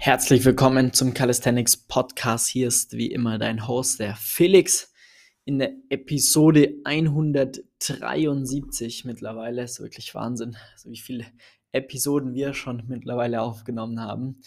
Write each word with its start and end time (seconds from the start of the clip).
Herzlich 0.00 0.44
willkommen 0.44 0.92
zum 0.92 1.12
Calisthenics 1.12 1.76
Podcast. 1.76 2.46
Hier 2.46 2.68
ist 2.68 2.92
wie 2.92 3.10
immer 3.10 3.36
dein 3.36 3.66
Host, 3.66 3.98
der 3.98 4.14
Felix, 4.14 4.92
in 5.44 5.58
der 5.58 5.72
Episode 5.88 6.72
173 6.84 9.04
mittlerweile. 9.04 9.64
Ist 9.64 9.80
wirklich 9.80 10.14
Wahnsinn, 10.14 10.56
so 10.76 10.88
wie 10.88 10.98
viele 10.98 11.26
Episoden 11.72 12.32
wir 12.32 12.54
schon 12.54 12.84
mittlerweile 12.86 13.42
aufgenommen 13.42 14.00
haben. 14.00 14.40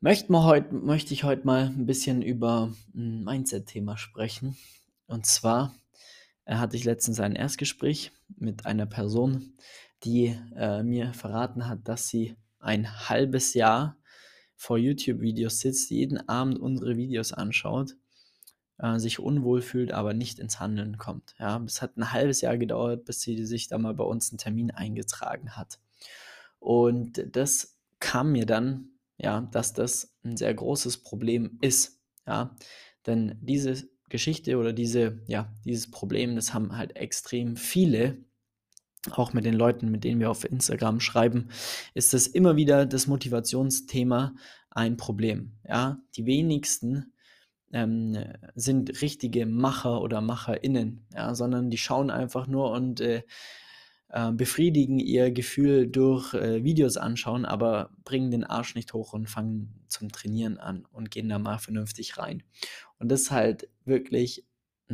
Möchte, 0.00 0.32
mal 0.32 0.46
heut, 0.46 0.72
möchte 0.72 1.12
ich 1.12 1.24
heute 1.24 1.46
mal 1.46 1.66
ein 1.66 1.84
bisschen 1.84 2.22
über 2.22 2.72
ein 2.94 3.24
Mindset-Thema 3.24 3.98
sprechen. 3.98 4.56
Und 5.06 5.26
zwar 5.26 5.74
äh, 6.46 6.54
hatte 6.54 6.76
ich 6.76 6.84
letztens 6.84 7.20
ein 7.20 7.36
Erstgespräch 7.36 8.12
mit 8.38 8.64
einer 8.64 8.86
Person, 8.86 9.58
die 10.04 10.38
äh, 10.56 10.82
mir 10.82 11.12
verraten 11.12 11.68
hat, 11.68 11.86
dass 11.86 12.08
sie 12.08 12.34
ein 12.58 13.10
halbes 13.10 13.52
Jahr 13.52 13.98
vor 14.62 14.78
YouTube-Videos 14.78 15.58
sitzt, 15.58 15.90
jeden 15.90 16.28
Abend 16.28 16.56
unsere 16.60 16.96
Videos 16.96 17.32
anschaut, 17.32 17.96
äh, 18.78 19.00
sich 19.00 19.18
unwohl 19.18 19.60
fühlt, 19.60 19.90
aber 19.90 20.14
nicht 20.14 20.38
ins 20.38 20.60
Handeln 20.60 20.98
kommt. 20.98 21.34
Ja, 21.40 21.60
es 21.66 21.82
hat 21.82 21.96
ein 21.96 22.12
halbes 22.12 22.42
Jahr 22.42 22.56
gedauert, 22.56 23.04
bis 23.04 23.22
sie 23.22 23.44
sich 23.44 23.66
da 23.66 23.76
mal 23.78 23.92
bei 23.92 24.04
uns 24.04 24.30
einen 24.30 24.38
Termin 24.38 24.70
eingetragen 24.70 25.56
hat. 25.56 25.80
Und 26.60 27.24
das 27.32 27.76
kam 27.98 28.30
mir 28.30 28.46
dann, 28.46 28.90
ja, 29.18 29.40
dass 29.40 29.72
das 29.72 30.14
ein 30.22 30.36
sehr 30.36 30.54
großes 30.54 30.98
Problem 30.98 31.58
ist. 31.60 31.98
Ja, 32.24 32.54
denn 33.04 33.36
diese 33.40 33.82
Geschichte 34.10 34.58
oder 34.58 34.72
diese, 34.72 35.22
ja, 35.26 35.52
dieses 35.64 35.90
Problem, 35.90 36.36
das 36.36 36.54
haben 36.54 36.76
halt 36.76 36.94
extrem 36.94 37.56
viele 37.56 38.24
auch 39.10 39.32
mit 39.32 39.44
den 39.44 39.54
Leuten, 39.54 39.90
mit 39.90 40.04
denen 40.04 40.20
wir 40.20 40.30
auf 40.30 40.44
Instagram 40.44 41.00
schreiben, 41.00 41.48
ist 41.94 42.14
das 42.14 42.26
immer 42.26 42.56
wieder 42.56 42.86
das 42.86 43.06
Motivationsthema 43.06 44.34
ein 44.70 44.96
Problem. 44.96 45.52
Ja, 45.68 45.98
die 46.16 46.26
wenigsten 46.26 47.12
ähm, 47.72 48.16
sind 48.54 49.02
richtige 49.02 49.46
Macher 49.46 50.00
oder 50.02 50.20
MacherInnen, 50.20 51.06
ja, 51.14 51.34
sondern 51.34 51.70
die 51.70 51.78
schauen 51.78 52.10
einfach 52.10 52.46
nur 52.46 52.70
und 52.70 53.00
äh, 53.00 53.22
äh, 54.08 54.30
befriedigen 54.30 54.98
ihr 54.98 55.30
Gefühl 55.30 55.88
durch 55.88 56.34
äh, 56.34 56.62
Videos 56.62 56.96
anschauen, 56.96 57.44
aber 57.44 57.90
bringen 58.04 58.30
den 58.30 58.44
Arsch 58.44 58.74
nicht 58.74 58.92
hoch 58.92 59.14
und 59.14 59.28
fangen 59.28 59.84
zum 59.88 60.12
Trainieren 60.12 60.58
an 60.58 60.84
und 60.92 61.10
gehen 61.10 61.28
da 61.28 61.38
mal 61.38 61.58
vernünftig 61.58 62.18
rein. 62.18 62.42
Und 62.98 63.10
das 63.10 63.22
ist 63.22 63.30
halt 63.30 63.68
wirklich 63.84 64.44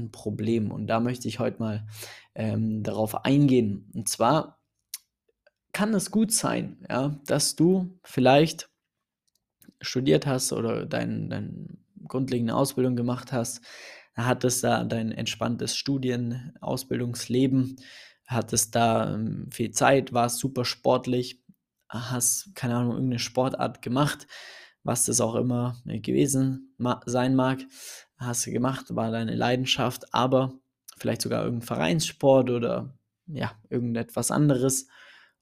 ein 0.05 0.11
Problem. 0.11 0.71
Und 0.71 0.87
da 0.87 1.01
möchte 1.01 1.29
ich 1.29 1.39
heute 1.39 1.59
mal 1.61 1.87
ähm, 2.35 2.83
darauf 2.83 3.25
eingehen. 3.25 3.91
Und 3.95 4.09
zwar 4.09 4.59
kann 5.73 5.95
es 5.95 6.11
gut 6.11 6.33
sein, 6.33 6.85
ja, 6.89 7.19
dass 7.27 7.57
du 7.57 7.99
vielleicht 8.03 8.69
studiert 9.81 10.27
hast 10.27 10.53
oder 10.53 10.87
deine 10.87 11.29
dein 11.29 11.79
grundlegende 12.07 12.55
Ausbildung 12.55 12.97
gemacht 12.97 13.33
hast, 13.33 13.61
hattest 14.17 14.65
da 14.65 14.85
dein 14.85 15.13
entspanntes 15.13 15.77
Studien-, 15.77 16.53
Ausbildungsleben, 16.61 17.77
hattest 18.27 18.75
da 18.75 19.15
ähm, 19.15 19.49
viel 19.53 19.71
Zeit, 19.71 20.13
warst 20.13 20.39
super 20.39 20.65
sportlich, 20.65 21.43
hast, 21.89 22.55
keine 22.55 22.77
Ahnung, 22.77 22.93
irgendeine 22.93 23.19
Sportart 23.19 23.83
gemacht, 23.83 24.27
was 24.83 25.05
das 25.05 25.21
auch 25.21 25.35
immer 25.35 25.81
gewesen 25.85 26.75
sein 27.07 27.35
mag, 27.35 27.61
hast 28.19 28.47
du 28.47 28.51
gemacht, 28.51 28.95
war 28.95 29.11
deine 29.11 29.35
Leidenschaft, 29.35 30.13
aber 30.13 30.55
vielleicht 30.99 31.23
sogar 31.23 31.45
irgendein 31.45 31.67
Vereinssport 31.67 32.51
oder 32.51 32.95
ja, 33.27 33.53
irgendetwas 33.71 34.31
anderes 34.31 34.89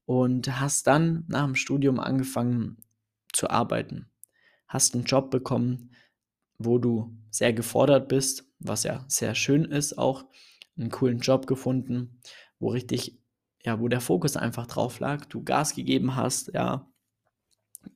und 0.05 0.61
hast 0.61 0.87
dann 0.87 1.25
nach 1.29 1.45
dem 1.45 1.55
Studium 1.55 1.99
angefangen 2.01 2.79
zu 3.33 3.51
arbeiten. 3.51 4.11
Hast 4.69 4.95
einen 4.95 5.05
Job 5.05 5.31
bekommen, 5.31 5.91
wo 6.59 6.79
du 6.79 7.17
sehr 7.31 7.53
gefordert 7.53 8.09
bist, 8.09 8.45
was 8.59 8.85
ja 8.85 9.05
sehr 9.09 9.35
schön 9.35 9.65
ist, 9.65 9.99
auch 9.99 10.25
einen 10.79 10.91
coolen 10.91 11.21
Job 11.21 11.47
gefunden, 11.47 12.21
wo 12.59 12.69
richtig, 12.69 13.19
ja, 13.63 13.81
wo 13.81 13.89
der 13.89 14.01
Fokus 14.01 14.37
einfach 14.37 14.67
drauf 14.67 15.01
lag, 15.01 15.25
du 15.27 15.43
Gas 15.43 15.75
gegeben 15.75 16.17
hast, 16.17 16.53
ja, 16.55 16.89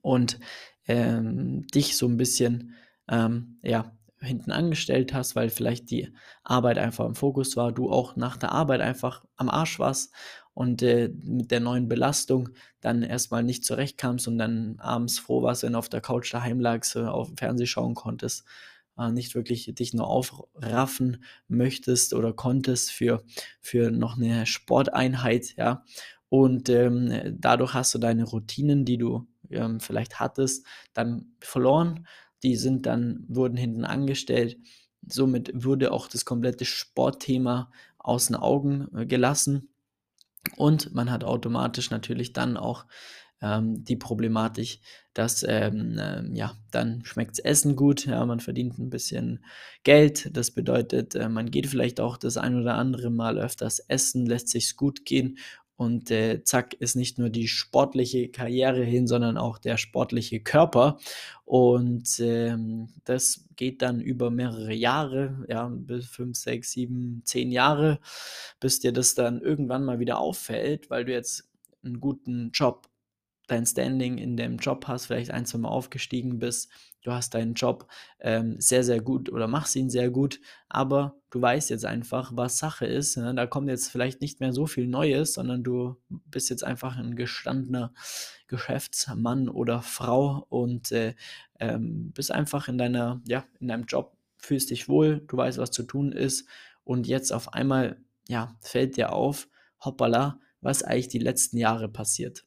und 0.02 0.38
ähm, 0.86 1.66
dich 1.68 1.96
so 1.96 2.06
ein 2.06 2.16
bisschen, 2.16 2.74
ähm, 3.08 3.58
ja, 3.62 3.96
hinten 4.20 4.52
angestellt 4.52 5.14
hast, 5.14 5.34
weil 5.34 5.48
vielleicht 5.48 5.90
die 5.90 6.12
Arbeit 6.44 6.78
einfach 6.78 7.06
im 7.06 7.14
Fokus 7.14 7.56
war, 7.56 7.72
du 7.72 7.90
auch 7.90 8.16
nach 8.16 8.36
der 8.36 8.52
Arbeit 8.52 8.80
einfach 8.80 9.24
am 9.36 9.48
Arsch 9.48 9.78
warst 9.78 10.12
und 10.52 10.82
äh, 10.82 11.10
mit 11.22 11.50
der 11.50 11.60
neuen 11.60 11.88
Belastung 11.88 12.50
dann 12.80 13.02
erstmal 13.02 13.42
nicht 13.42 13.64
zurechtkamst 13.64 14.28
und 14.28 14.38
dann 14.38 14.76
abends 14.78 15.18
froh 15.18 15.42
warst, 15.42 15.62
wenn 15.62 15.72
du 15.72 15.78
auf 15.78 15.88
der 15.88 16.02
Couch 16.02 16.32
daheim 16.32 16.60
lagst, 16.60 16.96
äh, 16.96 17.00
auf 17.00 17.28
dem 17.28 17.36
Fernseher 17.38 17.66
schauen 17.66 17.94
konntest, 17.94 18.44
äh, 18.98 19.10
nicht 19.10 19.34
wirklich 19.34 19.72
dich 19.74 19.94
nur 19.94 20.08
aufraffen 20.08 21.24
möchtest 21.48 22.12
oder 22.12 22.32
konntest 22.32 22.90
für, 22.90 23.24
für 23.60 23.90
noch 23.90 24.16
eine 24.16 24.46
Sporteinheit, 24.46 25.54
ja. 25.56 25.84
Und 26.28 26.68
ähm, 26.68 27.36
dadurch 27.40 27.74
hast 27.74 27.92
du 27.92 27.98
deine 27.98 28.24
Routinen, 28.24 28.84
die 28.84 28.98
du 28.98 29.26
ähm, 29.50 29.80
vielleicht 29.80 30.20
hattest, 30.20 30.64
dann 30.94 31.32
verloren 31.40 32.06
die 32.42 32.56
sind 32.56 32.86
dann, 32.86 33.24
wurden 33.28 33.56
hinten 33.56 33.84
angestellt. 33.84 34.58
Somit 35.06 35.50
wurde 35.54 35.92
auch 35.92 36.08
das 36.08 36.24
komplette 36.24 36.64
Sportthema 36.64 37.70
aus 37.98 38.26
den 38.26 38.36
Augen 38.36 38.88
äh, 38.94 39.06
gelassen. 39.06 39.68
Und 40.56 40.94
man 40.94 41.10
hat 41.10 41.24
automatisch 41.24 41.90
natürlich 41.90 42.32
dann 42.32 42.56
auch 42.56 42.86
ähm, 43.42 43.84
die 43.84 43.96
Problematik, 43.96 44.80
dass 45.14 45.44
ähm, 45.46 45.98
äh, 45.98 46.22
ja, 46.32 46.56
dann 46.70 47.04
schmeckt 47.04 47.38
Essen 47.44 47.76
gut, 47.76 48.06
ja, 48.06 48.24
man 48.24 48.40
verdient 48.40 48.78
ein 48.78 48.90
bisschen 48.90 49.44
Geld. 49.82 50.30
Das 50.36 50.50
bedeutet, 50.50 51.14
äh, 51.14 51.28
man 51.28 51.50
geht 51.50 51.66
vielleicht 51.66 52.00
auch 52.00 52.16
das 52.16 52.36
ein 52.36 52.58
oder 52.58 52.74
andere 52.74 53.10
Mal 53.10 53.38
öfters 53.38 53.80
essen, 53.80 54.26
lässt 54.26 54.48
sich 54.48 54.76
gut 54.76 55.04
gehen 55.04 55.38
und 55.80 56.10
äh, 56.10 56.44
zack 56.44 56.74
ist 56.74 56.94
nicht 56.94 57.18
nur 57.18 57.30
die 57.30 57.48
sportliche 57.48 58.28
Karriere 58.28 58.84
hin, 58.84 59.06
sondern 59.06 59.38
auch 59.38 59.56
der 59.56 59.78
sportliche 59.78 60.38
Körper. 60.38 60.98
Und 61.46 62.20
ähm, 62.20 62.88
das 63.04 63.46
geht 63.56 63.80
dann 63.80 63.98
über 63.98 64.30
mehrere 64.30 64.74
Jahre, 64.74 65.42
ja, 65.48 65.66
bis 65.72 66.06
fünf, 66.06 66.36
sechs, 66.36 66.72
sieben, 66.72 67.22
zehn 67.24 67.50
Jahre, 67.50 67.98
bis 68.60 68.80
dir 68.80 68.92
das 68.92 69.14
dann 69.14 69.40
irgendwann 69.40 69.86
mal 69.86 70.00
wieder 70.00 70.18
auffällt, 70.18 70.90
weil 70.90 71.06
du 71.06 71.12
jetzt 71.12 71.48
einen 71.82 71.98
guten 71.98 72.50
Job 72.50 72.89
dein 73.50 73.66
Standing 73.66 74.18
in 74.18 74.36
dem 74.36 74.58
Job 74.58 74.86
hast, 74.86 75.06
vielleicht 75.06 75.30
ein, 75.30 75.46
zwei 75.46 75.58
Mal 75.58 75.68
aufgestiegen 75.68 76.38
bist, 76.38 76.70
du 77.02 77.12
hast 77.12 77.34
deinen 77.34 77.54
Job 77.54 77.86
ähm, 78.20 78.56
sehr, 78.60 78.84
sehr 78.84 79.00
gut 79.00 79.30
oder 79.30 79.46
machst 79.46 79.76
ihn 79.76 79.90
sehr 79.90 80.10
gut, 80.10 80.40
aber 80.68 81.16
du 81.30 81.40
weißt 81.40 81.70
jetzt 81.70 81.84
einfach, 81.84 82.32
was 82.34 82.58
Sache 82.58 82.86
ist. 82.86 83.16
Ne? 83.16 83.34
Da 83.34 83.46
kommt 83.46 83.68
jetzt 83.68 83.90
vielleicht 83.90 84.20
nicht 84.20 84.40
mehr 84.40 84.52
so 84.52 84.66
viel 84.66 84.86
Neues, 84.86 85.34
sondern 85.34 85.62
du 85.62 85.96
bist 86.08 86.50
jetzt 86.50 86.64
einfach 86.64 86.96
ein 86.96 87.16
gestandener 87.16 87.92
Geschäftsmann 88.48 89.48
oder 89.48 89.82
Frau 89.82 90.46
und 90.48 90.92
äh, 90.92 91.14
ähm, 91.58 92.12
bist 92.12 92.32
einfach 92.32 92.68
in 92.68 92.78
deiner, 92.78 93.20
ja, 93.26 93.44
in 93.60 93.68
deinem 93.68 93.84
Job, 93.84 94.16
fühlst 94.36 94.70
dich 94.70 94.88
wohl, 94.88 95.24
du 95.26 95.36
weißt, 95.36 95.58
was 95.58 95.70
zu 95.70 95.82
tun 95.82 96.12
ist 96.12 96.46
und 96.84 97.06
jetzt 97.06 97.32
auf 97.32 97.54
einmal, 97.54 98.00
ja, 98.28 98.56
fällt 98.60 98.96
dir 98.96 99.12
auf, 99.12 99.48
hoppala, 99.84 100.40
was 100.60 100.82
eigentlich 100.82 101.08
die 101.08 101.18
letzten 101.18 101.56
Jahre 101.56 101.88
passiert. 101.88 102.44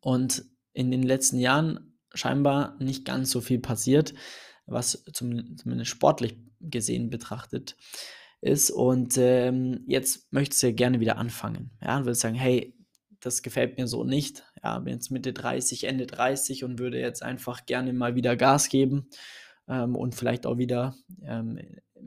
Und 0.00 0.44
in 0.72 0.90
den 0.90 1.02
letzten 1.02 1.38
Jahren 1.38 1.98
scheinbar 2.14 2.76
nicht 2.78 3.04
ganz 3.04 3.30
so 3.30 3.40
viel 3.40 3.58
passiert, 3.58 4.14
was 4.66 5.04
zum, 5.12 5.56
zumindest 5.56 5.90
sportlich 5.90 6.36
gesehen 6.60 7.10
betrachtet 7.10 7.76
ist. 8.40 8.70
Und 8.70 9.16
ähm, 9.18 9.84
jetzt 9.86 10.32
möchtest 10.32 10.62
du 10.62 10.72
gerne 10.72 11.00
wieder 11.00 11.18
anfangen. 11.18 11.70
Ja, 11.82 11.98
und 11.98 12.04
würdest 12.04 12.22
sagen, 12.22 12.34
hey, 12.34 12.74
das 13.20 13.42
gefällt 13.42 13.78
mir 13.78 13.86
so 13.86 14.04
nicht. 14.04 14.44
Ja, 14.62 14.78
bin 14.80 14.94
jetzt 14.94 15.10
Mitte 15.10 15.32
30, 15.32 15.84
Ende 15.84 16.06
30 16.06 16.64
und 16.64 16.78
würde 16.78 17.00
jetzt 17.00 17.22
einfach 17.22 17.66
gerne 17.66 17.92
mal 17.92 18.14
wieder 18.14 18.36
Gas 18.36 18.68
geben 18.68 19.08
ähm, 19.68 19.94
und 19.94 20.14
vielleicht 20.14 20.46
auch 20.46 20.58
wieder 20.58 20.94
ähm, 21.22 21.58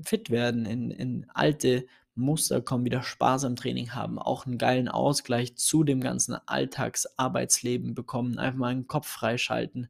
fit 0.03 0.29
werden, 0.29 0.65
in, 0.65 0.91
in 0.91 1.25
alte 1.33 1.85
Muster 2.15 2.61
kommen, 2.61 2.85
wieder 2.85 3.03
Spaß 3.03 3.45
am 3.45 3.55
Training 3.55 3.93
haben, 3.93 4.17
auch 4.19 4.45
einen 4.45 4.57
geilen 4.57 4.87
Ausgleich 4.87 5.55
zu 5.55 5.83
dem 5.83 6.01
ganzen 6.01 6.35
Alltagsarbeitsleben 6.45 7.93
bekommen, 7.93 8.39
einfach 8.39 8.57
mal 8.57 8.71
einen 8.71 8.87
Kopf 8.87 9.07
freischalten, 9.07 9.87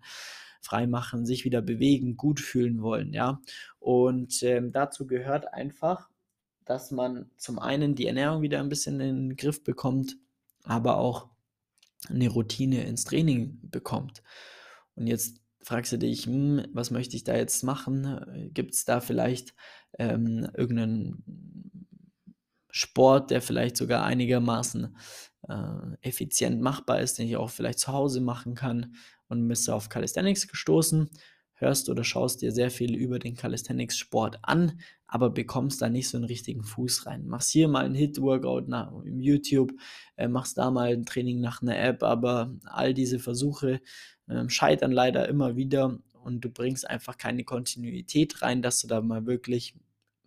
freimachen, 0.62 1.26
sich 1.26 1.46
wieder 1.46 1.62
bewegen, 1.62 2.18
gut 2.18 2.40
fühlen 2.40 2.82
wollen, 2.82 3.14
ja. 3.14 3.42
Und 3.80 4.42
ähm, 4.44 4.72
dazu 4.72 5.06
gehört 5.06 5.54
einfach, 5.54 6.10
dass 6.66 6.92
man 6.92 7.30
zum 7.38 7.60
einen 7.60 7.96
die 7.96 8.08
Ernährung 8.08 8.42
wieder 8.42 8.60
ein 8.60 8.70
bisschen 8.70 9.00
in 9.00 9.30
den 9.30 9.38
Griff 9.38 9.64
bekommt, 9.64 10.18
aber 10.64 10.98
auch 10.98 11.30
eine 12.10 12.30
Routine 12.30 12.84
ins 12.86 13.04
Training 13.04 13.60
bekommt. 13.62 14.24
Und 14.96 15.08
jetzt 15.08 15.40
fragst 15.62 15.92
du 15.92 15.98
dich, 15.98 16.26
hm, 16.26 16.66
was 16.74 16.92
möchte 16.92 17.16
ich 17.16 17.24
da 17.24 17.36
jetzt 17.36 17.64
machen? 17.64 18.50
Gibt 18.54 18.74
es 18.74 18.86
da 18.86 19.00
vielleicht 19.00 19.54
ähm, 19.98 20.48
irgendeinen 20.56 21.24
Sport, 22.76 23.32
der 23.32 23.42
vielleicht 23.42 23.78
sogar 23.78 24.04
einigermaßen 24.04 24.98
äh, 25.48 25.54
effizient 26.02 26.60
machbar 26.60 27.00
ist, 27.00 27.18
den 27.18 27.30
ich 27.30 27.38
auch 27.38 27.50
vielleicht 27.50 27.80
zu 27.80 27.94
Hause 27.94 28.20
machen 28.20 28.54
kann 28.54 28.96
und 29.30 29.48
bist 29.48 29.66
du 29.70 29.72
auf 29.72 29.88
Calisthenics 29.88 30.50
gestoßen, 30.50 31.10
hörst 31.54 31.90
oder 31.90 32.04
schaust 32.04 32.42
dir 32.42 32.52
sehr 32.52 32.70
viel 32.70 32.94
über 32.94 33.18
den 33.18 33.38
Calisthenics-Sport 33.38 34.40
an, 34.42 34.82
aber 35.08 35.30
bekommst 35.30 35.82
da 35.82 35.88
nicht 35.88 36.10
so 36.10 36.18
einen 36.18 36.26
richtigen 36.26 36.66
Fuß 36.66 37.06
rein. 37.06 37.26
Machst 37.28 37.52
hier 37.52 37.70
mal 37.70 37.86
ein 37.86 37.96
Hit-Workout 37.96 38.68
im 39.06 39.22
YouTube, 39.22 39.72
äh, 40.18 40.28
machst 40.28 40.58
da 40.58 40.70
mal 40.70 40.92
ein 40.92 41.06
Training 41.06 41.40
nach 41.40 41.62
einer 41.62 41.80
App, 41.80 42.04
aber 42.04 42.58
all 42.66 42.94
diese 42.94 43.20
Versuche 43.20 43.80
äh, 44.28 44.50
scheitern 44.50 44.92
leider 44.92 45.30
immer 45.30 45.56
wieder 45.56 45.98
und 46.12 46.42
du 46.42 46.50
bringst 46.50 46.90
einfach 46.90 47.18
keine 47.18 47.46
Kontinuität 47.46 48.42
rein, 48.42 48.62
dass 48.62 48.82
du 48.82 48.88
da 48.88 49.00
mal 49.00 49.26
wirklich 49.26 49.76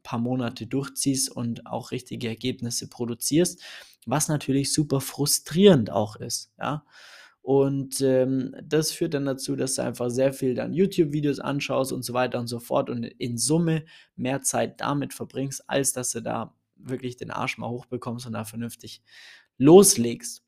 paar 0.03 0.19
Monate 0.19 0.67
durchziehst 0.67 1.31
und 1.31 1.67
auch 1.67 1.91
richtige 1.91 2.29
Ergebnisse 2.29 2.89
produzierst, 2.89 3.63
was 4.07 4.29
natürlich 4.29 4.73
super 4.73 5.01
frustrierend 5.01 5.91
auch 5.91 6.17
ist, 6.17 6.53
ja. 6.59 6.85
Und 7.49 8.03
ähm, 8.03 8.55
das 8.63 8.93
führt 8.93 9.15
dann 9.15 9.25
dazu, 9.25 9.57
dass 9.57 9.77
du 9.77 9.83
einfach 9.83 10.11
sehr 10.11 10.35
viel 10.35 10.55
dann 10.55 10.75
YouTube-Videos 10.75 11.41
anschaust 11.41 11.93
und 11.93 12.03
so 12.03 12.13
weiter 12.13 12.39
und 12.39 12.47
so 12.47 12.61
fort 12.61 12.91
und 12.91 13.05
in 13.05 13.39
Summe 13.39 13.87
mehr 14.17 14.43
Zeit 14.43 14.83
damit 14.83 15.15
verbringst, 15.15 15.65
als 15.67 15.95
dass 15.95 16.11
du 16.11 16.21
da 16.21 16.55
wirklich 16.77 17.17
den 17.17 17.31
Arsch 17.31 17.57
mal 17.57 17.71
hochbekommst 17.71 18.27
und 18.27 18.35
da 18.35 18.45
vernünftig 18.45 19.03
loslegst. 19.57 20.45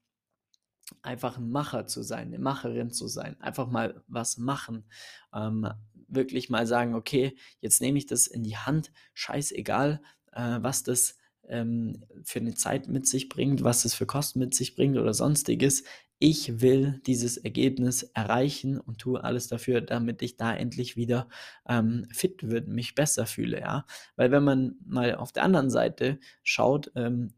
Einfach 1.01 1.39
ein 1.39 1.49
Macher 1.49 1.87
zu 1.87 2.03
sein, 2.03 2.27
eine 2.29 2.39
Macherin 2.39 2.91
zu 2.91 3.09
sein, 3.09 3.41
einfach 3.41 3.69
mal 3.69 4.03
was 4.07 4.37
machen. 4.37 4.85
Ähm, 5.33 5.69
wirklich 6.15 6.51
mal 6.51 6.67
sagen, 6.67 6.95
okay, 6.95 7.37
jetzt 7.61 7.81
nehme 7.81 7.99
ich 7.99 8.07
das 8.07 8.27
in 8.27 8.43
die 8.43 8.57
Hand, 8.57 8.93
scheißegal, 9.15 10.01
äh, 10.33 10.59
was 10.61 10.83
das 10.83 11.17
ähm, 11.49 12.05
für 12.25 12.41
eine 12.41 12.55
Zeit 12.55 12.89
mit 12.89 13.07
sich 13.07 13.29
bringt, 13.29 13.65
was 13.65 13.83
das 13.83 13.95
für 13.95 14.07
Kosten 14.07 14.39
mit 14.39 14.55
sich 14.55 14.75
bringt 14.75 14.97
oder 14.99 15.15
sonstiges 15.15 15.85
ich 16.23 16.61
will 16.61 17.01
dieses 17.07 17.39
Ergebnis 17.39 18.03
erreichen 18.03 18.79
und 18.79 18.99
tue 18.99 19.25
alles 19.25 19.49
dafür, 19.49 19.81
damit 19.81 20.21
ich 20.21 20.37
da 20.37 20.55
endlich 20.55 20.95
wieder 20.95 21.29
ähm, 21.67 22.07
fit 22.13 22.47
wird, 22.51 22.69
mich 22.69 22.95
besser 22.95 23.25
fühle, 23.25 23.59
ja. 23.61 23.87
Weil 24.17 24.31
wenn 24.31 24.45
man 24.45 24.77
mal 24.85 25.15
auf 25.15 25.33
der 25.33 25.45
anderen 25.45 25.71
Seite 25.71 26.21
schaut, 26.43 26.93
ähm, 26.95 27.33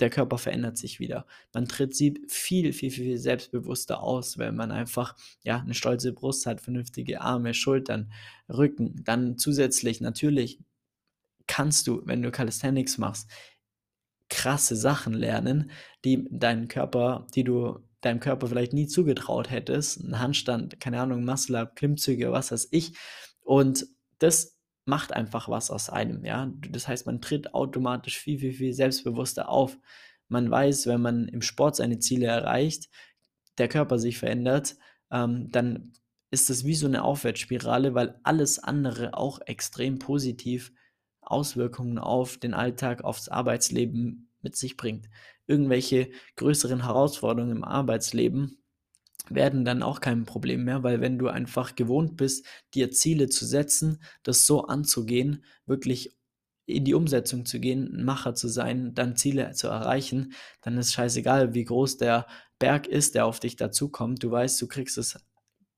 der 0.00 0.10
Körper 0.10 0.38
verändert 0.38 0.78
sich 0.78 1.00
wieder. 1.00 1.26
Man 1.52 1.66
tritt 1.66 1.94
sie 1.94 2.22
viel, 2.28 2.72
viel, 2.72 2.90
viel 2.90 3.18
selbstbewusster 3.18 4.02
aus, 4.02 4.38
wenn 4.38 4.56
man 4.56 4.70
einfach 4.70 5.16
ja 5.42 5.60
eine 5.60 5.74
stolze 5.74 6.12
Brust 6.12 6.46
hat, 6.46 6.60
vernünftige 6.60 7.20
Arme, 7.20 7.54
Schultern, 7.54 8.12
Rücken. 8.48 9.02
Dann 9.04 9.38
zusätzlich 9.38 10.00
natürlich 10.00 10.60
kannst 11.46 11.86
du, 11.86 12.02
wenn 12.04 12.22
du 12.22 12.30
Calisthenics 12.30 12.98
machst, 12.98 13.28
krasse 14.28 14.76
Sachen 14.76 15.14
lernen, 15.14 15.70
die 16.04 16.28
deinen 16.30 16.68
Körper, 16.68 17.26
die 17.34 17.44
du 17.44 17.80
deinem 18.00 18.20
Körper 18.20 18.46
vielleicht 18.46 18.72
nie 18.72 18.86
zugetraut 18.86 19.50
hättest. 19.50 20.00
Ein 20.00 20.20
Handstand, 20.20 20.78
keine 20.80 21.00
Ahnung, 21.00 21.24
Muscle-Up, 21.24 21.74
Klimmzüge, 21.74 22.30
was 22.30 22.52
weiß 22.52 22.68
ich. 22.70 22.92
Und 23.40 23.86
das 24.18 24.57
macht 24.88 25.12
einfach 25.12 25.48
was 25.48 25.70
aus 25.70 25.90
einem, 25.90 26.24
ja. 26.24 26.52
Das 26.70 26.88
heißt, 26.88 27.06
man 27.06 27.20
tritt 27.20 27.54
automatisch 27.54 28.18
viel, 28.18 28.38
viel, 28.38 28.52
viel 28.52 28.72
selbstbewusster 28.72 29.48
auf. 29.48 29.78
Man 30.28 30.50
weiß, 30.50 30.86
wenn 30.86 31.00
man 31.00 31.28
im 31.28 31.42
Sport 31.42 31.76
seine 31.76 31.98
Ziele 31.98 32.26
erreicht, 32.26 32.88
der 33.58 33.68
Körper 33.68 33.98
sich 33.98 34.18
verändert, 34.18 34.76
ähm, 35.10 35.50
dann 35.52 35.92
ist 36.30 36.50
das 36.50 36.64
wie 36.64 36.74
so 36.74 36.86
eine 36.86 37.04
Aufwärtsspirale, 37.04 37.94
weil 37.94 38.18
alles 38.22 38.58
andere 38.58 39.14
auch 39.14 39.40
extrem 39.46 39.98
positiv 39.98 40.72
Auswirkungen 41.22 41.98
auf 41.98 42.38
den 42.38 42.54
Alltag, 42.54 43.04
aufs 43.04 43.28
Arbeitsleben 43.28 44.30
mit 44.40 44.56
sich 44.56 44.76
bringt 44.76 45.08
irgendwelche 45.48 46.10
größeren 46.36 46.84
Herausforderungen 46.84 47.56
im 47.56 47.64
Arbeitsleben 47.64 48.62
werden 49.34 49.64
dann 49.64 49.82
auch 49.82 50.00
kein 50.00 50.24
Problem 50.24 50.64
mehr, 50.64 50.82
weil 50.82 51.00
wenn 51.00 51.18
du 51.18 51.28
einfach 51.28 51.74
gewohnt 51.74 52.16
bist, 52.16 52.46
dir 52.74 52.90
Ziele 52.90 53.28
zu 53.28 53.46
setzen, 53.46 54.02
das 54.22 54.46
so 54.46 54.64
anzugehen, 54.64 55.44
wirklich 55.66 56.16
in 56.66 56.84
die 56.84 56.94
Umsetzung 56.94 57.46
zu 57.46 57.60
gehen, 57.60 57.90
ein 57.94 58.04
Macher 58.04 58.34
zu 58.34 58.48
sein, 58.48 58.94
dann 58.94 59.16
Ziele 59.16 59.52
zu 59.52 59.68
erreichen, 59.68 60.34
dann 60.60 60.76
ist 60.76 60.92
scheißegal, 60.92 61.54
wie 61.54 61.64
groß 61.64 61.96
der 61.96 62.26
Berg 62.58 62.86
ist, 62.86 63.14
der 63.14 63.24
auf 63.24 63.40
dich 63.40 63.56
dazukommt. 63.56 64.22
Du 64.22 64.30
weißt, 64.30 64.60
du 64.60 64.68
kriegst 64.68 64.98
es 64.98 65.18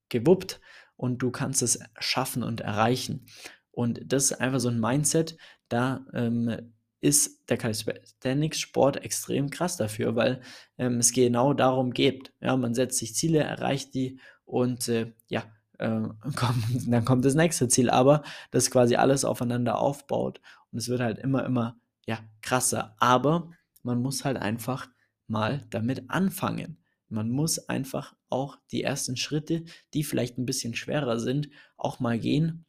gewuppt 0.09 0.61
und 0.97 1.19
du 1.19 1.31
kannst 1.31 1.63
es 1.63 1.79
schaffen 2.01 2.43
und 2.43 2.61
erreichen. 2.61 3.27
Und 3.71 4.01
das 4.05 4.25
ist 4.25 4.41
einfach 4.41 4.59
so 4.59 4.69
ein 4.69 4.81
Mindset, 4.81 5.37
da 5.69 6.05
ähm, 6.13 6.73
ist 7.01 7.49
der 7.49 7.57
Calisthenics-Sport 7.57 9.05
extrem 9.05 9.51
krass 9.51 9.77
dafür, 9.77 10.17
weil 10.17 10.41
ähm, 10.79 10.99
es 10.99 11.13
genau 11.13 11.55
darum 11.55 11.93
geht. 11.93 12.33
Ja, 12.41 12.57
man 12.57 12.75
setzt 12.75 12.99
sich 12.99 13.15
Ziele, 13.15 13.41
erreicht 13.41 13.95
die 13.95 14.21
und 14.45 14.89
äh, 14.89 15.13
ja, 15.29 15.45
äh, 15.79 16.01
kommt, 16.37 16.87
dann 16.87 17.05
kommt 17.05 17.25
das 17.25 17.35
nächste 17.35 17.69
Ziel, 17.69 17.89
aber 17.89 18.23
das 18.51 18.71
quasi 18.71 18.97
alles 18.97 19.25
aufeinander 19.25 19.79
aufbaut 19.79 20.41
und 20.71 20.79
es 20.79 20.89
wird 20.89 21.01
halt 21.01 21.19
immer, 21.19 21.45
immer 21.47 21.81
ja, 22.07 22.19
krasser. 22.43 22.97
Aber 22.99 23.51
man 23.83 24.03
muss 24.03 24.25
halt 24.25 24.37
einfach 24.37 24.89
mal 25.27 25.65
damit 25.71 26.11
anfangen. 26.11 26.79
Man 27.09 27.31
muss 27.31 27.69
einfach 27.69 28.15
auch 28.29 28.59
die 28.71 28.83
ersten 28.83 29.17
Schritte, 29.17 29.65
die 29.95 30.05
vielleicht 30.05 30.39
ein 30.39 30.47
bisschen 30.47 30.75
schwerer 30.75 31.19
sind, 31.19 31.49
auch 31.77 31.99
mal 31.99 32.19
gehen 32.19 32.65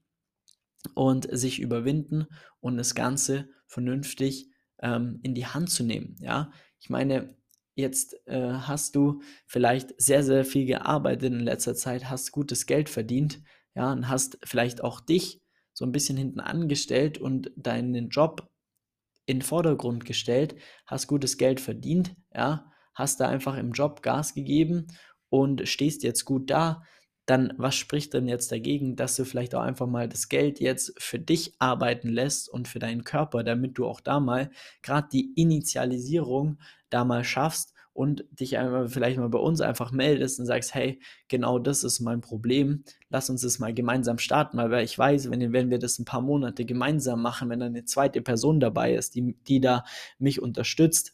und 0.95 1.27
sich 1.31 1.59
überwinden 1.59 2.27
und 2.59 2.77
das 2.77 2.95
Ganze 2.95 3.49
vernünftig 3.71 4.49
ähm, 4.79 5.19
in 5.23 5.33
die 5.33 5.47
Hand 5.47 5.69
zu 5.69 5.83
nehmen. 5.83 6.17
Ja, 6.19 6.51
ich 6.79 6.89
meine, 6.89 7.35
jetzt 7.75 8.15
äh, 8.27 8.51
hast 8.51 8.95
du 8.95 9.21
vielleicht 9.47 9.99
sehr, 9.99 10.23
sehr 10.23 10.43
viel 10.43 10.65
gearbeitet 10.65 11.31
in 11.31 11.39
letzter 11.39 11.73
Zeit, 11.73 12.09
hast 12.09 12.31
gutes 12.31 12.65
Geld 12.65 12.89
verdient, 12.89 13.41
ja, 13.73 13.93
und 13.93 14.09
hast 14.09 14.37
vielleicht 14.43 14.83
auch 14.83 14.99
dich 14.99 15.41
so 15.73 15.85
ein 15.85 15.93
bisschen 15.93 16.17
hinten 16.17 16.41
angestellt 16.41 17.17
und 17.17 17.51
deinen 17.55 18.09
Job 18.09 18.51
in 19.25 19.37
den 19.37 19.45
Vordergrund 19.45 20.05
gestellt, 20.05 20.55
hast 20.85 21.07
gutes 21.07 21.37
Geld 21.37 21.61
verdient, 21.61 22.13
ja, 22.35 22.69
hast 22.93 23.21
da 23.21 23.29
einfach 23.29 23.57
im 23.57 23.71
Job 23.71 24.01
Gas 24.01 24.33
gegeben 24.33 24.87
und 25.29 25.65
stehst 25.69 26.03
jetzt 26.03 26.25
gut 26.25 26.49
da, 26.49 26.83
dann 27.31 27.53
was 27.55 27.75
spricht 27.75 28.13
denn 28.13 28.27
jetzt 28.27 28.51
dagegen, 28.51 28.97
dass 28.97 29.15
du 29.15 29.23
vielleicht 29.23 29.55
auch 29.55 29.61
einfach 29.61 29.87
mal 29.87 30.09
das 30.09 30.27
Geld 30.27 30.59
jetzt 30.59 30.93
für 31.01 31.17
dich 31.17 31.53
arbeiten 31.59 32.09
lässt 32.09 32.49
und 32.49 32.67
für 32.67 32.79
deinen 32.79 33.05
Körper, 33.05 33.43
damit 33.45 33.77
du 33.77 33.85
auch 33.85 34.01
da 34.01 34.19
mal 34.19 34.51
gerade 34.81 35.07
die 35.13 35.31
Initialisierung 35.35 36.59
da 36.89 37.05
mal 37.05 37.23
schaffst 37.23 37.73
und 37.93 38.25
dich 38.31 38.57
einmal 38.57 38.89
vielleicht 38.89 39.17
mal 39.17 39.29
bei 39.29 39.39
uns 39.39 39.61
einfach 39.61 39.93
meldest 39.93 40.41
und 40.41 40.45
sagst, 40.45 40.75
hey, 40.75 40.99
genau 41.29 41.57
das 41.57 41.85
ist 41.85 42.01
mein 42.01 42.19
Problem, 42.19 42.83
lass 43.09 43.29
uns 43.29 43.43
das 43.43 43.59
mal 43.59 43.73
gemeinsam 43.73 44.17
starten, 44.17 44.57
weil 44.57 44.83
ich 44.83 44.97
weiß, 44.97 45.31
wenn, 45.31 45.53
wenn 45.53 45.69
wir 45.69 45.79
das 45.79 45.99
ein 45.99 46.05
paar 46.05 46.21
Monate 46.21 46.65
gemeinsam 46.65 47.21
machen, 47.21 47.49
wenn 47.49 47.61
dann 47.61 47.69
eine 47.69 47.85
zweite 47.85 48.21
Person 48.21 48.59
dabei 48.59 48.93
ist, 48.93 49.15
die, 49.15 49.37
die 49.47 49.61
da 49.61 49.85
mich 50.19 50.41
unterstützt, 50.41 51.13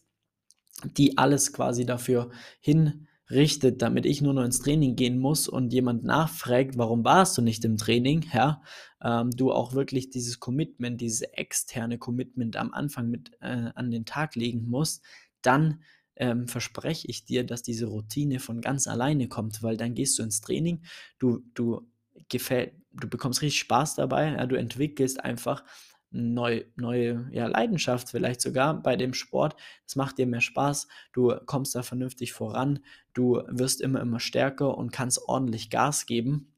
die 0.83 1.19
alles 1.19 1.53
quasi 1.53 1.85
dafür 1.85 2.31
hin 2.59 3.06
richtet, 3.29 3.81
damit 3.81 4.05
ich 4.05 4.21
nur 4.21 4.33
noch 4.33 4.43
ins 4.43 4.59
Training 4.59 4.95
gehen 4.95 5.19
muss 5.19 5.47
und 5.47 5.73
jemand 5.73 6.03
nachfragt, 6.03 6.77
warum 6.77 7.03
warst 7.03 7.37
du 7.37 7.41
nicht 7.41 7.65
im 7.65 7.77
Training, 7.77 8.25
ja, 8.33 8.61
ähm, 9.01 9.31
du 9.31 9.51
auch 9.51 9.73
wirklich 9.73 10.09
dieses 10.09 10.39
Commitment, 10.39 11.01
dieses 11.01 11.21
externe 11.21 11.97
Commitment 11.97 12.55
am 12.55 12.73
Anfang 12.73 13.09
mit 13.09 13.31
äh, 13.41 13.69
an 13.75 13.91
den 13.91 14.05
Tag 14.05 14.35
legen 14.35 14.69
musst, 14.69 15.03
dann 15.41 15.81
ähm, 16.15 16.47
verspreche 16.47 17.07
ich 17.07 17.25
dir, 17.25 17.45
dass 17.45 17.61
diese 17.61 17.87
Routine 17.87 18.39
von 18.39 18.61
ganz 18.61 18.87
alleine 18.87 19.27
kommt, 19.27 19.61
weil 19.61 19.77
dann 19.77 19.93
gehst 19.93 20.17
du 20.17 20.23
ins 20.23 20.41
Training, 20.41 20.81
du, 21.19 21.43
du 21.53 21.87
gefällt, 22.29 22.73
du 22.93 23.07
bekommst 23.07 23.41
richtig 23.41 23.59
Spaß 23.59 23.95
dabei, 23.95 24.31
ja, 24.31 24.45
du 24.45 24.55
entwickelst 24.55 25.23
einfach 25.23 25.63
neu, 26.11 26.63
neue 26.75 27.29
ja, 27.31 27.47
Leidenschaft 27.47 28.09
vielleicht 28.09 28.41
sogar 28.41 28.81
bei 28.81 28.95
dem 28.95 29.13
Sport. 29.13 29.55
Es 29.85 29.95
macht 29.95 30.17
dir 30.17 30.27
mehr 30.27 30.41
Spaß, 30.41 30.87
du 31.13 31.35
kommst 31.45 31.75
da 31.75 31.83
vernünftig 31.83 32.33
voran, 32.33 32.79
du 33.13 33.41
wirst 33.47 33.81
immer, 33.81 34.01
immer 34.01 34.19
stärker 34.19 34.77
und 34.77 34.91
kannst 34.91 35.21
ordentlich 35.27 35.69
Gas 35.69 36.05
geben. 36.05 36.53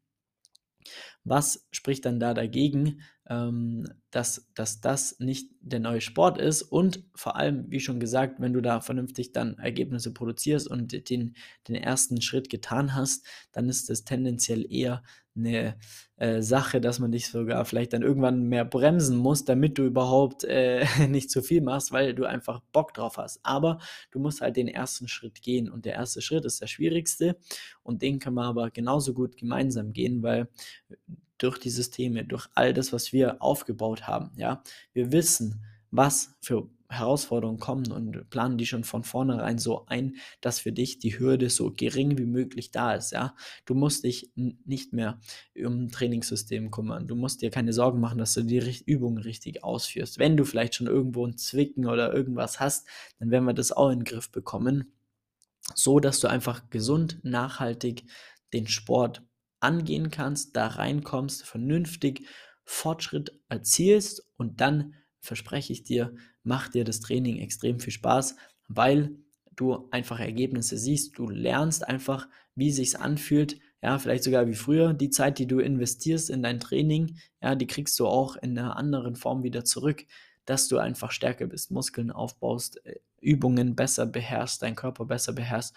Was 1.23 1.67
spricht 1.71 2.05
dann 2.05 2.19
da 2.19 2.33
dagegen, 2.33 3.01
dass, 3.29 4.49
dass 4.55 4.81
das 4.81 5.19
nicht 5.19 5.51
der 5.61 5.79
neue 5.79 6.01
Sport 6.01 6.39
ist 6.39 6.63
und 6.63 7.03
vor 7.13 7.35
allem, 7.35 7.69
wie 7.69 7.79
schon 7.79 7.99
gesagt, 7.99 8.39
wenn 8.39 8.53
du 8.53 8.61
da 8.61 8.81
vernünftig 8.81 9.33
dann 9.33 9.59
Ergebnisse 9.59 10.13
produzierst 10.15 10.67
und 10.67 11.09
den, 11.09 11.35
den 11.67 11.75
ersten 11.75 12.21
Schritt 12.21 12.49
getan 12.49 12.95
hast, 12.95 13.23
dann 13.51 13.69
ist 13.69 13.87
das 13.91 14.03
tendenziell 14.03 14.65
eher 14.71 15.03
eine 15.35 15.77
äh, 16.17 16.41
Sache, 16.41 16.81
dass 16.81 16.97
man 16.97 17.11
dich 17.11 17.27
sogar 17.27 17.65
vielleicht 17.65 17.93
dann 17.93 18.01
irgendwann 18.01 18.43
mehr 18.49 18.65
bremsen 18.65 19.15
muss, 19.15 19.45
damit 19.45 19.77
du 19.77 19.85
überhaupt 19.85 20.43
äh, 20.45 20.85
nicht 21.07 21.29
zu 21.29 21.43
viel 21.43 21.61
machst, 21.61 21.91
weil 21.91 22.15
du 22.15 22.25
einfach 22.25 22.61
Bock 22.71 22.95
drauf 22.95 23.17
hast. 23.17 23.39
Aber 23.43 23.77
du 24.09 24.17
musst 24.17 24.41
halt 24.41 24.57
den 24.57 24.67
ersten 24.67 25.07
Schritt 25.07 25.43
gehen 25.43 25.69
und 25.69 25.85
der 25.85 25.93
erste 25.93 26.23
Schritt 26.23 26.45
ist 26.45 26.61
der 26.61 26.67
schwierigste 26.67 27.37
und 27.83 28.01
den 28.01 28.17
können 28.17 28.37
wir 28.37 28.45
aber 28.45 28.71
genauso 28.71 29.13
gut 29.13 29.37
gemeinsam 29.37 29.93
gehen, 29.93 30.23
weil 30.23 30.49
durch 31.39 31.57
die 31.57 31.71
Systeme, 31.71 32.23
durch 32.25 32.47
all 32.53 32.73
das, 32.73 32.93
was 32.93 33.11
wir 33.11 33.41
aufgebaut 33.41 34.07
haben, 34.07 34.31
ja, 34.35 34.63
wir 34.93 35.11
wissen, 35.11 35.65
was 35.91 36.35
für 36.41 36.69
Herausforderungen 36.91 37.59
kommen 37.59 37.91
und 37.91 38.29
planen 38.31 38.57
die 38.57 38.65
schon 38.65 38.83
von 38.83 39.03
vornherein 39.03 39.59
so 39.59 39.85
ein, 39.85 40.15
dass 40.41 40.59
für 40.59 40.71
dich 40.71 40.97
die 40.97 41.19
Hürde 41.19 41.51
so 41.51 41.71
gering 41.71 42.17
wie 42.17 42.25
möglich 42.25 42.71
da 42.71 42.95
ist, 42.95 43.11
ja. 43.11 43.35
Du 43.65 43.75
musst 43.75 44.03
dich 44.03 44.31
nicht 44.35 44.91
mehr 44.91 45.19
um 45.55 45.89
Trainingssystem 45.89 46.71
kümmern. 46.71 47.07
Du 47.07 47.15
musst 47.15 47.43
dir 47.43 47.51
keine 47.51 47.73
Sorgen 47.73 47.99
machen, 47.99 48.17
dass 48.17 48.33
du 48.33 48.43
die 48.43 48.83
Übungen 48.85 49.19
richtig 49.19 49.63
ausführst. 49.63 50.17
Wenn 50.17 50.35
du 50.35 50.45
vielleicht 50.45 50.75
schon 50.75 50.87
irgendwo 50.87 51.25
ein 51.25 51.37
Zwicken 51.37 51.85
oder 51.85 52.11
irgendwas 52.11 52.59
hast, 52.59 52.87
dann 53.19 53.29
werden 53.29 53.45
wir 53.45 53.53
das 53.53 53.71
auch 53.71 53.89
in 53.89 53.99
den 53.99 54.05
Griff 54.05 54.31
bekommen, 54.31 54.91
so 55.75 55.99
dass 55.99 56.19
du 56.19 56.27
einfach 56.27 56.71
gesund, 56.71 57.19
nachhaltig 57.21 58.05
den 58.51 58.67
Sport 58.67 59.21
angehen 59.59 60.11
kannst, 60.11 60.55
da 60.55 60.67
reinkommst, 60.67 61.45
vernünftig 61.45 62.27
Fortschritt 62.63 63.39
erzielst 63.49 64.25
und 64.37 64.61
dann 64.61 64.93
verspreche 65.19 65.73
ich 65.73 65.83
dir, 65.83 66.13
macht 66.43 66.73
dir 66.73 66.83
das 66.83 66.99
Training 67.01 67.39
extrem 67.39 67.79
viel 67.79 67.93
Spaß, 67.93 68.35
weil 68.67 69.15
du 69.55 69.89
einfach 69.91 70.19
Ergebnisse 70.19 70.77
siehst, 70.77 71.17
du 71.17 71.29
lernst 71.29 71.87
einfach, 71.87 72.27
wie 72.55 72.71
sich's 72.71 72.95
anfühlt, 72.95 73.59
ja, 73.81 73.97
vielleicht 73.97 74.23
sogar 74.23 74.47
wie 74.47 74.55
früher. 74.55 74.93
Die 74.93 75.09
Zeit, 75.09 75.39
die 75.39 75.47
du 75.47 75.59
investierst 75.59 76.29
in 76.29 76.43
dein 76.43 76.59
Training, 76.59 77.17
ja, 77.41 77.55
die 77.55 77.67
kriegst 77.67 77.97
du 77.99 78.07
auch 78.07 78.35
in 78.35 78.57
einer 78.57 78.75
anderen 78.77 79.15
Form 79.15 79.43
wieder 79.43 79.63
zurück, 79.63 80.05
dass 80.45 80.67
du 80.67 80.77
einfach 80.77 81.11
stärker 81.11 81.47
bist, 81.47 81.71
Muskeln 81.71 82.11
aufbaust, 82.11 82.85
äh, 82.85 82.99
Übungen 83.21 83.75
besser 83.75 84.05
beherrschst, 84.05 84.61
deinen 84.61 84.75
Körper 84.75 85.05
besser 85.05 85.33
beherrschst 85.33 85.75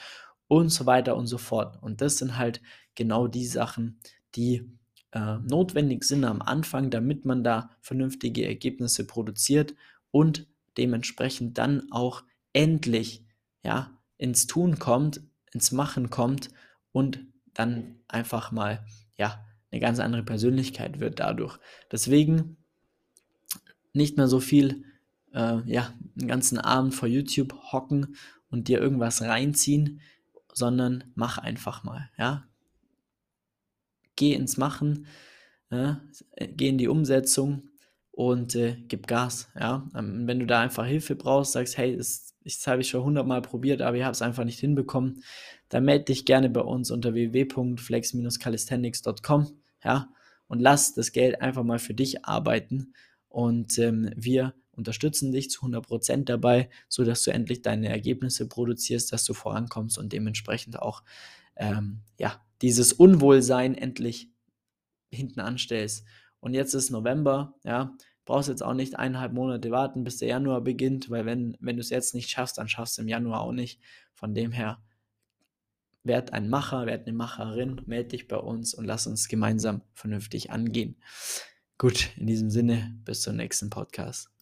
und 0.49 0.69
so 0.71 0.87
weiter 0.87 1.17
und 1.17 1.27
so 1.27 1.39
fort. 1.39 1.83
Und 1.83 2.01
das 2.01 2.19
sind 2.19 2.37
halt 2.37 2.61
genau 2.95 3.27
die 3.27 3.47
Sachen, 3.47 3.99
die 4.35 4.71
äh, 5.13 5.39
notwendig 5.39 6.05
sind 6.05 6.25
am 6.25 6.43
Anfang, 6.43 6.91
damit 6.91 7.25
man 7.25 7.45
da 7.45 7.71
vernünftige 7.81 8.47
Ergebnisse 8.47 9.07
produziert 9.07 9.75
und 10.11 10.47
dementsprechend 10.77 11.59
dann 11.59 11.91
auch 11.91 12.25
endlich 12.53 13.25
ja, 13.63 13.99
ins 14.19 14.47
Tun 14.47 14.79
kommt, 14.79 15.21
ins 15.53 15.73
Machen 15.73 16.11
kommt 16.11 16.51
und 16.93 17.21
dann 17.55 17.97
einfach 18.09 18.53
mal 18.53 18.85
ja, 19.17 19.45
eine 19.71 19.81
ganz 19.81 19.99
andere 19.99 20.23
Persönlichkeit 20.23 21.01
wird 21.01 21.21
dadurch. 21.21 21.59
Deswegen 21.91 22.57
nicht 23.93 24.17
mehr 24.17 24.29
so 24.29 24.41
viel 24.41 24.85
äh, 25.35 25.61
ja, 25.71 25.93
einen 26.19 26.29
ganzen 26.29 26.59
Abend 26.59 26.95
vor 26.95 27.09
YouTube 27.09 27.55
hocken 27.73 28.17
und 28.51 28.69
dir 28.69 28.81
irgendwas 28.81 29.23
reinziehen, 29.23 30.01
sondern 30.53 31.05
mach 31.15 31.39
einfach 31.39 31.85
mal, 31.85 32.09
ja 32.17 32.45
geh 34.17 34.35
ins 34.35 34.57
Machen, 34.57 35.07
ja, 35.71 36.01
geh 36.37 36.69
in 36.69 36.79
die 36.79 36.89
Umsetzung 36.89 37.71
und 38.11 38.55
äh, 38.55 38.77
gib 38.89 39.07
Gas. 39.07 39.51
Ja? 39.59 39.87
Ähm, 39.97 40.27
wenn 40.27 40.41
du 40.41 40.47
da 40.47 40.61
einfach 40.61 40.87
Hilfe 40.87 41.17
brauchst, 41.17 41.53
sagst, 41.53 41.77
hey, 41.79 41.97
das, 41.97 42.35
das 42.45 42.67
habe 42.67 42.83
ich 42.83 42.89
schon 42.89 43.05
hundertmal 43.05 43.41
probiert, 43.43 43.83
aber 43.83 43.97
ich 43.97 44.03
habe 44.03 44.13
es 44.13 44.23
einfach 44.23 44.45
nicht 44.45 44.61
hinbekommen, 44.61 45.23
dann 45.69 45.85
melde 45.85 46.07
dich 46.07 46.25
gerne 46.25 46.51
bei 46.51 46.61
uns 46.61 46.91
unter 46.91 47.15
www.flex-calisthenics.com 47.15 49.47
ja? 49.85 50.09
und 50.47 50.61
lass 50.61 50.95
das 50.95 51.13
Geld 51.13 51.41
einfach 51.41 51.63
mal 51.65 51.79
für 51.79 51.95
dich 51.95 52.25
arbeiten 52.25 52.95
und 53.29 53.79
ähm, 53.79 54.11
wir 54.15 54.55
unterstützen 54.73 55.33
dich 55.33 55.51
zu 55.51 55.67
100% 55.67 56.25
dabei, 56.25 56.71
sodass 56.89 57.23
du 57.23 57.31
endlich 57.31 57.63
deine 57.63 57.89
Ergebnisse 57.89 58.49
produzierst, 58.49 59.13
dass 59.13 59.25
du 59.25 59.35
vorankommst 59.35 59.99
und 59.99 60.13
dementsprechend 60.13 60.81
auch 60.81 61.03
ähm, 61.57 62.01
ja, 62.19 62.41
dieses 62.63 62.93
Unwohlsein 62.93 63.75
endlich 63.75 64.31
hinten 65.11 65.41
anstellst. 65.41 66.05
Und 66.41 66.55
jetzt 66.55 66.75
ist 66.75 66.91
November, 66.91 67.55
ja, 67.65 67.97
brauchst 68.25 68.49
jetzt 68.49 68.63
auch 68.63 68.75
nicht 68.75 68.99
eineinhalb 68.99 69.33
Monate 69.33 69.71
warten, 69.71 70.05
bis 70.05 70.19
der 70.19 70.29
Januar 70.29 70.61
beginnt, 70.61 71.11
weil 71.11 71.27
wenn, 71.27 71.57
wenn 71.61 71.77
du 71.77 71.81
es 71.81 71.91
jetzt 71.91 72.15
nicht 72.15 72.31
schaffst, 72.31 72.59
dann 72.59 72.69
schaffst 72.69 72.99
du 72.99 73.03
im 73.03 73.09
Januar 73.09 73.41
auch 73.41 73.53
nicht. 73.53 73.81
Von 74.15 74.35
dem 74.35 74.53
her, 74.53 74.83
werd 76.05 76.33
ein 76.33 76.49
Macher, 76.49 76.87
werd 76.87 77.07
eine 77.07 77.17
Macherin, 77.17 77.81
melde 77.87 78.11
dich 78.11 78.29
bei 78.29 78.37
uns 78.37 78.75
und 78.75 78.85
lass 78.85 79.07
uns 79.07 79.29
gemeinsam 79.29 79.83
vernünftig 79.95 80.51
angehen. 80.51 80.97
Gut, 81.79 82.11
in 82.17 82.27
diesem 82.27 82.51
Sinne, 82.51 82.99
bis 83.05 83.23
zum 83.23 83.37
nächsten 83.37 83.71
Podcast. 83.71 84.33